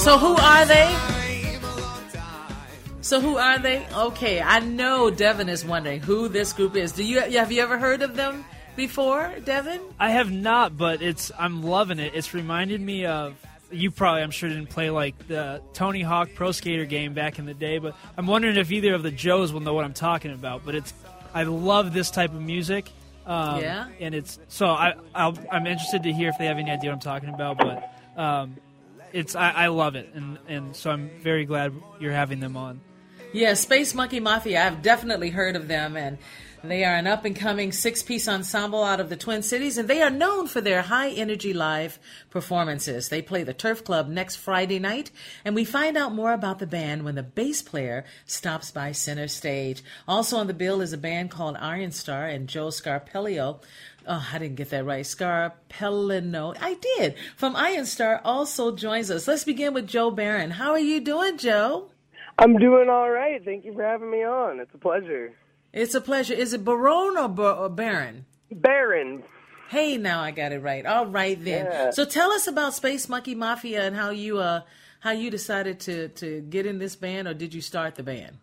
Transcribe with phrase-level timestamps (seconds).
[0.00, 0.96] So who are they?
[3.02, 3.86] So who are they?
[3.94, 6.92] Okay, I know Devin is wondering who this group is.
[6.92, 8.44] Do you have you ever heard of them
[8.76, 9.80] before, Devin?
[9.98, 12.14] I have not, but it's I'm loving it.
[12.14, 13.34] It's reminded me of
[13.70, 17.44] you probably I'm sure didn't play like the Tony Hawk Pro Skater game back in
[17.44, 20.32] the day, but I'm wondering if either of the Joes will know what I'm talking
[20.32, 20.64] about.
[20.64, 20.94] But it's
[21.34, 22.90] I love this type of music.
[23.26, 23.86] Um, Yeah?
[24.00, 26.94] and it's so I I'll, I'm interested to hear if they have any idea what
[26.94, 28.56] I'm talking about, but um,
[29.12, 32.80] it's I, I love it, and and so I'm very glad you're having them on.
[33.32, 34.66] Yeah, Space Monkey Mafia.
[34.66, 36.18] I've definitely heard of them, and
[36.62, 39.88] they are an up and coming six piece ensemble out of the Twin Cities, and
[39.88, 43.08] they are known for their high energy live performances.
[43.08, 45.10] They play the Turf Club next Friday night,
[45.44, 49.28] and we find out more about the band when the bass player stops by center
[49.28, 49.82] stage.
[50.06, 53.62] Also on the bill is a band called Iron Star and Joe Scarpello.
[54.12, 55.04] Oh, I didn't get that right.
[55.04, 56.56] Scarpellino.
[56.60, 57.14] I did.
[57.36, 59.28] From Iron Star also joins us.
[59.28, 60.50] Let's begin with Joe Barron.
[60.50, 61.90] How are you doing, Joe?
[62.36, 63.40] I'm doing all right.
[63.44, 64.58] Thank you for having me on.
[64.58, 65.32] It's a pleasure.
[65.72, 66.34] It's a pleasure.
[66.34, 68.26] Is it Barone or, Bar- or Baron?
[68.50, 69.22] Baron.
[69.68, 70.84] Hey, now I got it right.
[70.84, 71.66] All right then.
[71.66, 71.90] Yeah.
[71.92, 74.62] So tell us about Space Monkey Mafia and how you uh
[74.98, 78.38] how you decided to to get in this band, or did you start the band?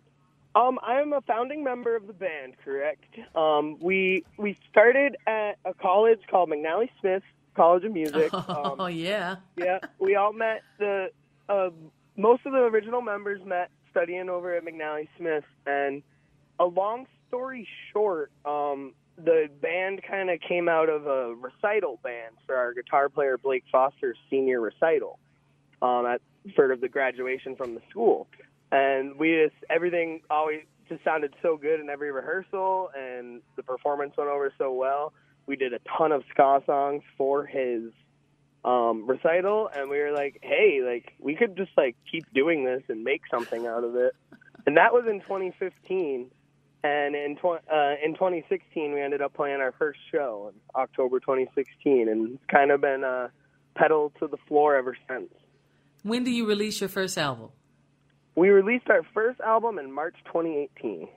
[0.58, 3.04] Um, I'm a founding member of the band, correct?
[3.36, 7.24] Um, we we started at a college called McNally Smith
[7.56, 8.32] College of Music.
[8.34, 9.36] Oh Um, yeah.
[9.56, 11.10] yeah, we all met the
[11.48, 11.70] uh,
[12.16, 16.02] most of the original members met studying over at McNally Smith, and
[16.60, 22.36] a long story short, um, the band kind of came out of a recital band
[22.48, 25.20] for our guitar player Blake Foster's senior recital
[25.82, 26.22] um, at
[26.72, 28.28] of the graduation from the school,
[28.72, 34.14] and we just everything always just sounded so good in every rehearsal, and the performance
[34.18, 35.14] went over so well.
[35.46, 37.92] We did a ton of ska songs for his
[38.66, 42.84] um, recital, and we were like, "Hey, like we could just like keep doing this
[42.90, 44.16] and make something out of it."
[44.66, 46.30] And that was in 2015.
[46.84, 51.20] And in tw- uh, in 2016, we ended up playing our first show in October
[51.20, 53.30] 2016, and it's kind of been uh,
[53.76, 55.34] pedal to the floor ever since.
[56.04, 57.50] When do you release your first album?
[58.38, 61.08] We released our first album in March 2018.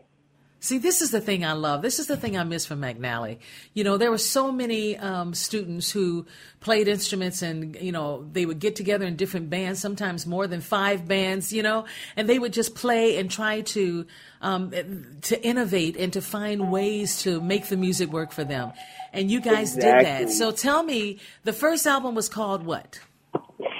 [0.58, 1.82] See, this is the thing I love.
[1.82, 3.40] This is the thing I miss from McNally.
[3.74, 6.24] You know, there were so many um, students who
[6.60, 10.62] played instruments and, you know, they would get together in different bands, sometimes more than
[10.62, 11.84] five bands, you know,
[12.16, 14.06] and they would just play and try to,
[14.40, 14.72] um,
[15.20, 18.72] to innovate and to find ways to make the music work for them.
[19.12, 20.30] And you guys did that.
[20.30, 22.98] So tell me, the first album was called what?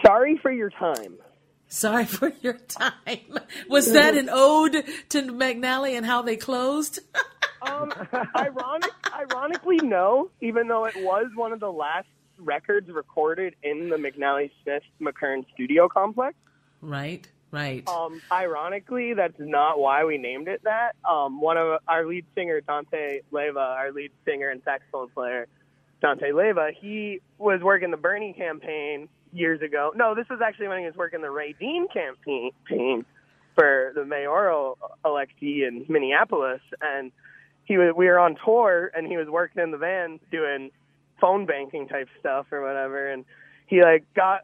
[0.05, 1.17] Sorry for your time.
[1.71, 3.39] Sorry for your time.
[3.69, 7.01] Was that an ode to McNally and how they closed?
[7.63, 7.93] Um,
[8.35, 10.31] ironic, ironically, no.
[10.41, 12.09] Even though it was one of the last
[12.39, 16.35] records recorded in the McNally Smith McKern Studio Complex.
[16.81, 17.87] right, right.
[17.87, 20.97] Um, ironically, that's not why we named it that.
[21.07, 25.47] Um, one of our lead singer, Dante Leva, our lead singer and saxophone player,
[26.01, 29.93] Dante Leva, he was working the Bernie campaign years ago.
[29.95, 33.05] No, this was actually when he was working the Ray Dehn campaign
[33.55, 37.13] for the mayoral electee in Minneapolis, and
[37.65, 40.71] he was we were on tour, and he was working in the van doing
[41.21, 43.25] phone banking type stuff or whatever, and
[43.67, 44.43] he like got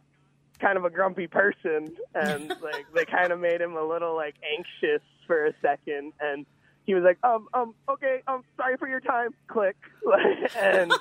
[0.58, 4.34] kind of a grumpy person and like they kind of made him a little like
[4.56, 6.12] anxious for a second.
[6.20, 6.46] And
[6.84, 9.34] he was like um um okay um sorry for your time.
[9.48, 9.76] Click.
[10.58, 10.92] And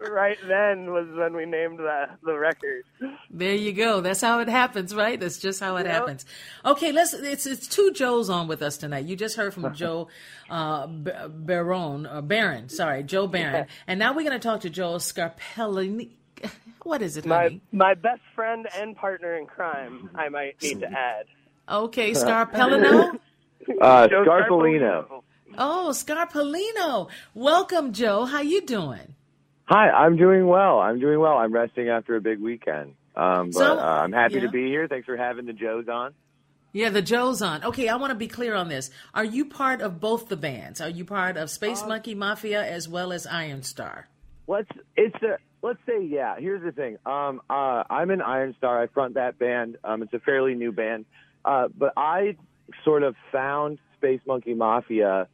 [0.00, 2.84] right then was when we named the the record.
[3.30, 4.00] There you go.
[4.00, 5.18] That's how it happens, right?
[5.18, 5.92] That's just how it Yep.
[5.94, 6.26] happens.
[6.64, 7.12] Okay, let's.
[7.14, 9.04] It's it's two Joes on with us tonight.
[9.06, 10.08] You just heard from Joe
[10.50, 12.68] uh, B- Baron, or Baron.
[12.68, 16.10] Sorry, Joe Baron, and now we're going to talk to Joe Scarpellini.
[16.84, 17.60] What is it, My honey?
[17.72, 20.08] my best friend and partner in crime.
[20.14, 21.26] I might need to add.
[21.68, 23.18] Okay, Scarpellino.
[23.82, 25.22] Uh, Joe Scarpolino.
[25.58, 27.10] Oh, Scarpellino.
[27.34, 28.24] Welcome, Joe.
[28.24, 29.14] How you doing?
[29.68, 30.78] Hi, I'm doing well.
[30.78, 31.36] I'm doing well.
[31.36, 32.94] I'm resting after a big weekend.
[33.14, 34.40] Um, but So- uh, I'm happy yeah.
[34.42, 34.88] to be here.
[34.88, 36.14] Thanks for having the Joes on.
[36.72, 37.64] Yeah, the Joe's on.
[37.64, 38.90] Okay, I want to be clear on this.
[39.14, 40.80] Are you part of both the bands?
[40.80, 44.08] Are you part of Space Monkey Mafia as well as Iron Star?
[44.46, 46.36] Let's it's a let's say yeah.
[46.38, 46.96] Here's the thing.
[47.04, 48.80] Um, uh, I'm in Iron Star.
[48.80, 49.76] I front that band.
[49.84, 51.04] Um, it's a fairly new band.
[51.44, 52.36] Uh, but I
[52.84, 55.26] sort of found Space Monkey Mafia.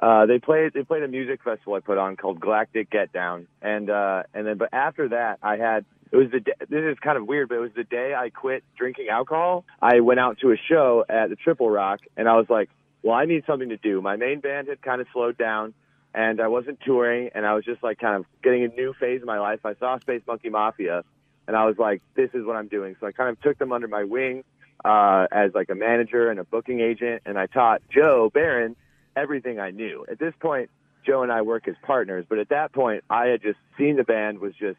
[0.00, 3.46] Uh, they played they played a music festival I put on called Galactic Get Down,
[3.60, 6.98] and uh, and then but after that I had it was the day, this is
[6.98, 9.64] kind of weird, but it was the day I quit drinking alcohol.
[9.80, 12.70] I went out to a show at the Triple Rock, and I was like,
[13.02, 14.00] well, I need something to do.
[14.00, 15.74] My main band had kind of slowed down
[16.14, 19.20] and I wasn't touring, and I was just like kind of getting a new phase
[19.20, 19.60] in my life.
[19.64, 21.04] I saw Space Monkey Mafia,
[21.46, 22.96] and I was like, this is what I'm doing.
[23.00, 24.44] So I kind of took them under my wing
[24.84, 28.74] uh, as like a manager and a booking agent, and I taught Joe Barron
[29.20, 30.04] everything I knew.
[30.10, 30.70] At this point,
[31.06, 34.04] Joe and I work as partners, but at that point, I had just seen the
[34.04, 34.78] band was just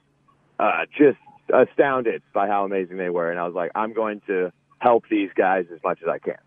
[0.60, 1.18] uh, just
[1.54, 5.30] astounded by how amazing they were, and I was like, I'm going to help these
[5.36, 6.38] guys as much as I can.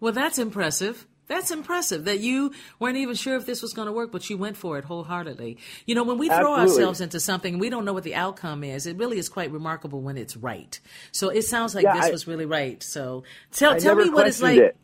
[0.00, 1.06] Well, that's impressive.
[1.26, 4.36] That's impressive that you weren't even sure if this was going to work, but you
[4.36, 5.58] went for it wholeheartedly.
[5.86, 6.72] You know, when we throw Absolutely.
[6.82, 9.52] ourselves into something and we don't know what the outcome is, it really is quite
[9.52, 10.80] remarkable when it's right.
[11.12, 12.82] So it sounds like Yeah, this I- was really right.
[12.82, 14.58] So tell I tell me what it's like.
[14.58, 14.76] it.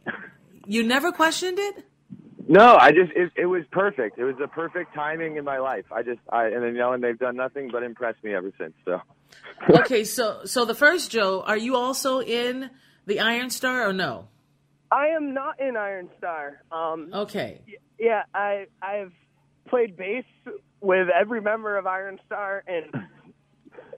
[0.66, 1.84] You never questioned it?
[2.48, 4.18] No, I just it, it was perfect.
[4.18, 5.84] It was the perfect timing in my life.
[5.92, 8.52] I just I and then you know and they've done nothing but impress me ever
[8.58, 8.74] since.
[8.84, 9.00] So
[9.80, 12.70] okay, so so the first Joe, are you also in
[13.06, 14.28] the Iron Star or no?
[14.92, 16.62] I am not in Iron Star.
[16.70, 17.60] Um, Okay.
[17.98, 19.12] yeah, I I've
[19.68, 20.24] played bass
[20.80, 22.84] with every member of Iron Star in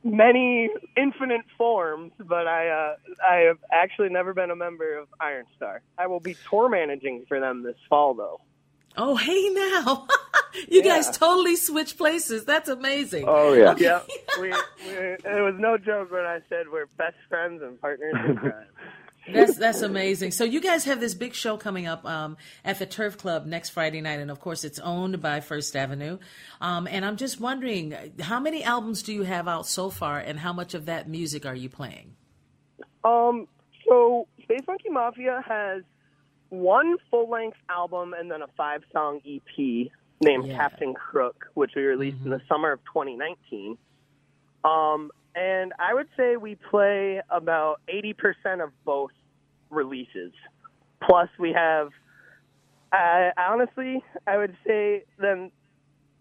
[0.05, 2.95] many infinite forms, but I uh,
[3.27, 5.83] I have actually never been a member of Iron Star.
[5.97, 8.41] I will be tour managing for them this fall, though.
[8.97, 10.09] Oh, hey now.
[10.69, 12.45] you guys totally switch places.
[12.45, 13.27] That's amazing.
[13.29, 14.01] oh yeah, Yeah,
[14.41, 14.57] we, we
[14.89, 18.67] it was no joke when I said we're best friends and partners in crime.
[19.33, 20.31] That's that's amazing.
[20.33, 23.71] So you guys have this big show coming up um, at the Turf Club next
[23.71, 26.19] Friday night, and of course it's owned by First Avenue.
[26.61, 30.39] Um, and I'm just wondering, how many albums do you have out so far, and
[30.39, 32.15] how much of that music are you playing?
[33.05, 33.47] Um,
[33.89, 35.83] so Space Monkey Mafia has
[36.51, 39.91] one full length album and then a five song EP
[40.21, 40.57] named Yeah.
[40.57, 43.77] Captain Crook, which we released in the summer of 2019.
[44.65, 49.13] Um, and I would say we play about 80% of both
[49.71, 50.33] releases.
[51.03, 51.91] Plus, we have,
[52.93, 55.51] I honestly, I would say then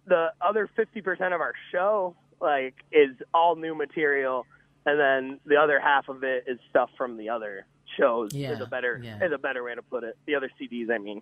[0.08, 4.46] the other 50% of our show like is all new material
[4.86, 7.66] and then the other half of it is stuff from the other
[7.98, 9.24] shows is Yeah, a better yeah.
[9.26, 11.22] is a better way to put it the other cds i mean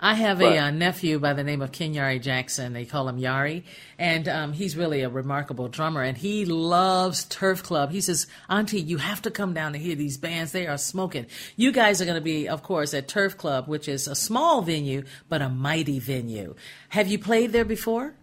[0.00, 2.72] I have But- a uh, nephew by the name of Ken Yari Jackson.
[2.72, 3.62] They call him Yari,
[3.98, 6.02] and um, he's really a remarkable drummer.
[6.02, 7.90] And he loves Turf Club.
[7.90, 10.52] He says, "Auntie, you have to come down to hear these bands.
[10.52, 11.26] They are smoking."
[11.56, 14.62] You guys are going to be, of course, at Turf Club, which is a small
[14.62, 16.54] venue but a mighty venue.
[16.90, 18.14] Have you played there before?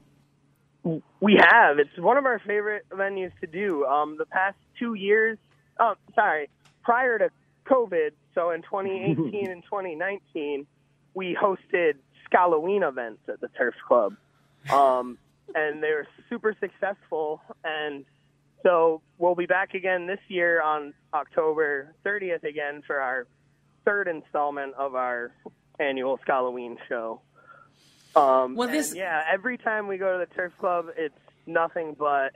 [0.84, 5.38] we have it's one of our favorite venues to do um the past two years
[5.80, 6.50] oh sorry
[6.82, 7.30] prior to
[7.68, 10.65] covid so in 2018 and 2019
[11.13, 11.94] we hosted
[12.25, 14.15] Scalloween events at the turf club.
[14.72, 15.18] Um
[15.53, 17.41] and they were super successful.
[17.63, 18.06] And
[18.63, 23.27] so we'll be back again this year on october 30th again for our
[23.84, 25.32] third installment of our
[25.80, 27.20] annual Scalloween show.
[28.15, 32.34] Um, Well, this- yeah, every time we go to the turf club, it's nothing but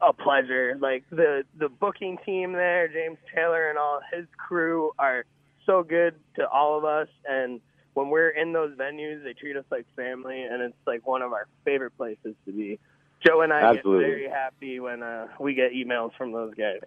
[0.00, 0.76] a pleasure.
[0.78, 5.24] Like the the booking team there, James Taylor and all his crew are
[5.66, 7.60] so good to all of us, and
[7.94, 11.32] when we're in those venues, they treat us like family, and it's like one of
[11.32, 12.78] our favorite places to be.
[13.26, 14.04] Joe and I Absolutely.
[14.04, 16.80] get very happy when uh, we get emails from those guys.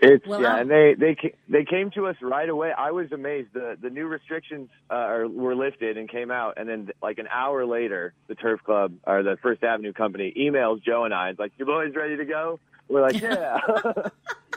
[0.00, 2.72] it's Well, yeah, I'm- and they they they came to us right away.
[2.76, 3.48] I was amazed.
[3.52, 7.28] the The new restrictions uh, are, were lifted and came out, and then like an
[7.30, 11.30] hour later, the Turf Club or the First Avenue Company emails Joe and I.
[11.30, 13.58] It's like, "Your boys ready to go?" We're like, "Yeah."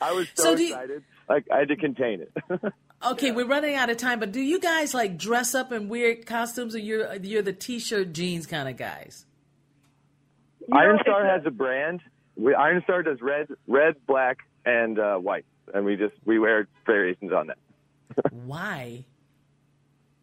[0.00, 0.74] I was so, So do you-
[1.28, 2.72] excited, like I had to contain it.
[3.04, 6.24] Okay, we're running out of time, but do you guys like dress up in weird
[6.24, 9.26] costumes, or you're you're the t-shirt jeans kind of guys?
[10.60, 12.00] You Iron it's Star has a brand.
[12.36, 16.68] We, Iron Star does red, red, black, and uh, white, and we just we wear
[16.86, 17.58] variations on that.
[18.32, 19.04] Why?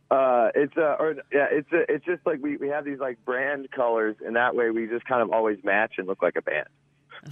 [0.10, 3.24] Uh, it's uh, or yeah, it's uh, it's just like we we have these like
[3.25, 6.41] brand colors, and that way we just kind of always match and look like a
[6.41, 6.70] band.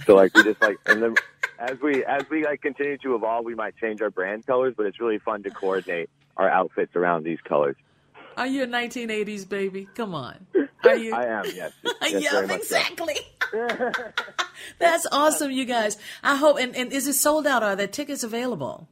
[0.06, 1.14] So like we just like, and then
[1.58, 4.86] as we as we like continue to evolve, we might change our brand colors, but
[4.86, 7.76] it's really fun to coordinate our outfits around these colors.
[8.36, 9.88] Are you a 1980s baby?
[9.96, 10.46] Come on.
[10.84, 11.12] Are you?
[11.12, 11.72] I am, yes.
[11.82, 12.54] yes yeah, much so.
[12.54, 13.16] exactly.
[14.78, 15.98] That's awesome, you guys.
[16.22, 16.58] I hope.
[16.58, 17.64] And, and is it sold out?
[17.64, 18.88] Are there tickets available?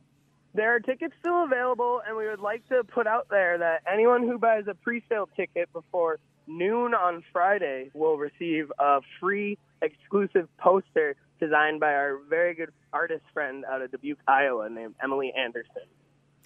[0.57, 4.23] There are tickets still available, and we would like to put out there that anyone
[4.23, 11.15] who buys a pre-sale ticket before noon on Friday will receive a free exclusive poster
[11.39, 15.83] designed by our very good artist friend out of Dubuque, Iowa, named Emily Anderson.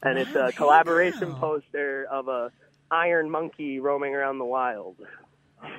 [0.03, 1.39] And it's a collaboration now.
[1.39, 2.51] poster of a
[2.91, 4.97] iron monkey roaming around the wild.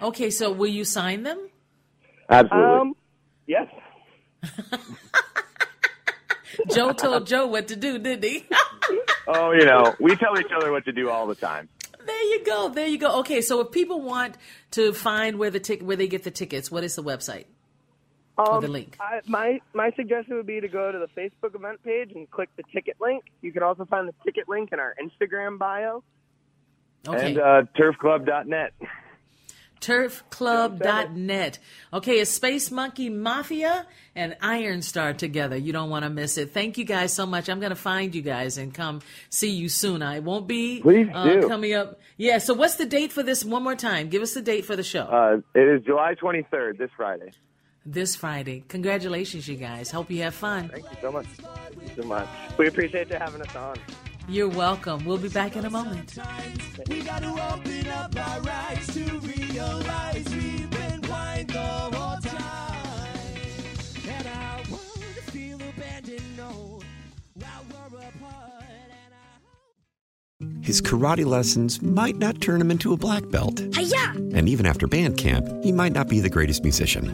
[0.01, 1.49] Okay, so will you sign them?
[2.29, 2.79] Absolutely.
[2.79, 2.93] Um,
[3.45, 3.67] yes.
[6.73, 8.45] Joe told Joe what to do, didn't he?
[9.27, 11.69] oh, you know, we tell each other what to do all the time.
[12.05, 12.69] there you go.
[12.69, 13.19] There you go.
[13.19, 14.35] Okay, so if people want
[14.71, 17.45] to find where the tick where they get the tickets, what is the website?
[18.37, 18.97] Um, the link.
[18.99, 22.49] I, my my suggestion would be to go to the Facebook event page and click
[22.55, 23.25] the ticket link.
[23.41, 26.03] You can also find the ticket link in our Instagram bio.
[27.07, 27.29] Okay.
[27.29, 28.73] And uh, turfclub.net.
[29.81, 31.59] turfclub.net.
[31.93, 33.85] Okay, it's Space Monkey Mafia
[34.15, 35.57] and Iron Star together.
[35.57, 36.53] You don't want to miss it.
[36.53, 37.49] Thank you guys so much.
[37.49, 40.01] I'm going to find you guys and come see you soon.
[40.01, 41.47] I won't be Please uh, do.
[41.47, 41.99] coming up.
[42.17, 43.43] Yeah, so what's the date for this?
[43.43, 44.09] One more time.
[44.09, 45.03] Give us the date for the show.
[45.03, 47.31] Uh, it is July 23rd, this Friday.
[47.85, 48.63] this Friday.
[48.67, 49.89] Congratulations, you guys.
[49.89, 50.69] Hope you have fun.
[50.69, 51.25] Thank you so much.
[51.25, 52.27] Thank you so much.
[52.57, 53.75] We appreciate you having us on.
[54.27, 55.03] You're welcome.
[55.03, 56.17] We'll be back in a moment.
[56.87, 63.37] We got to open up our eyes to realize we've been blind the whole time.
[64.07, 66.79] And I want to feel abandoned, no,
[67.33, 68.63] while we're apart.
[70.39, 73.59] And I His karate lessons might not turn him into a black belt.
[73.59, 77.13] And even after band camp, he might not be the greatest musician.